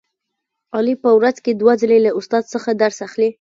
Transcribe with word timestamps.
علي 0.75 0.95
په 1.03 1.09
ورځ 1.17 1.37
کې 1.43 1.51
دوه 1.53 1.73
ځلې 1.81 1.97
له 2.05 2.11
استاد 2.19 2.43
څخه 2.53 2.69
درس 2.81 2.97
اخلي. 3.07 3.29